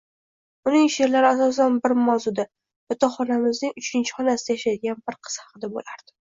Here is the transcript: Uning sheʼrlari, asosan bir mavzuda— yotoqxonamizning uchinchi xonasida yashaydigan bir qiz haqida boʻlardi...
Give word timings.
Uning 0.69 0.87
sheʼrlari, 0.93 1.29
asosan 1.33 1.77
bir 1.83 1.93
mavzuda— 2.07 2.47
yotoqxonamizning 2.95 3.77
uchinchi 3.85 4.19
xonasida 4.19 4.59
yashaydigan 4.59 5.07
bir 5.07 5.23
qiz 5.31 5.41
haqida 5.47 5.75
boʻlardi... 5.79 6.21